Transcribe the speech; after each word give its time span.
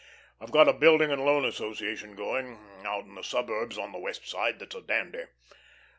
I've 0.39 0.49
got 0.49 0.67
a 0.67 0.73
building 0.73 1.11
and 1.11 1.23
loan 1.23 1.45
association 1.45 2.15
going, 2.15 2.57
out 2.83 3.05
in 3.05 3.13
the 3.13 3.21
suburbs 3.23 3.77
on 3.77 3.91
the 3.91 3.99
West 3.99 4.27
Side, 4.27 4.57
that's 4.57 4.73
a 4.73 4.81
dandy. 4.81 5.25